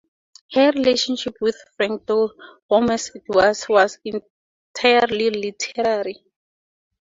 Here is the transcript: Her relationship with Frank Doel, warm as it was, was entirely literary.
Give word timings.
Her 0.53 0.71
relationship 0.71 1.35
with 1.41 1.55
Frank 1.77 2.07
Doel, 2.07 2.33
warm 2.67 2.89
as 2.89 3.11
it 3.13 3.21
was, 3.29 3.69
was 3.69 3.99
entirely 4.03 5.29
literary. 5.29 6.23